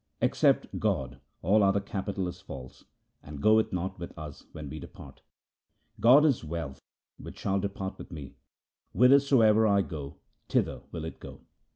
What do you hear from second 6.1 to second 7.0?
is the wealth